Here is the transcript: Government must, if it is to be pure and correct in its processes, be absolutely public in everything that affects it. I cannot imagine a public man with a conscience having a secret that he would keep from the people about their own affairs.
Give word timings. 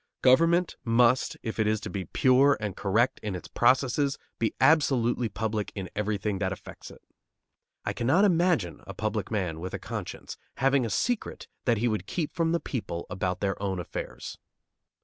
Government 0.23 0.77
must, 0.83 1.37
if 1.43 1.59
it 1.59 1.67
is 1.67 1.79
to 1.81 1.89
be 1.91 2.05
pure 2.05 2.57
and 2.59 2.75
correct 2.75 3.19
in 3.21 3.35
its 3.35 3.47
processes, 3.47 4.17
be 4.39 4.55
absolutely 4.59 5.29
public 5.29 5.71
in 5.75 5.91
everything 5.95 6.39
that 6.39 6.51
affects 6.51 6.89
it. 6.89 7.03
I 7.85 7.93
cannot 7.93 8.25
imagine 8.25 8.81
a 8.87 8.95
public 8.95 9.29
man 9.29 9.59
with 9.59 9.75
a 9.75 9.77
conscience 9.77 10.37
having 10.57 10.87
a 10.87 10.89
secret 10.89 11.47
that 11.65 11.77
he 11.77 11.87
would 11.87 12.07
keep 12.07 12.33
from 12.33 12.51
the 12.51 12.59
people 12.59 13.05
about 13.11 13.41
their 13.41 13.61
own 13.61 13.77
affairs. 13.77 14.39